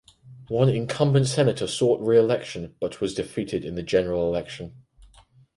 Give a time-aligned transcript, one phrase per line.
[0.47, 4.83] One incumbent senator sought reelection but was defeated in the general election.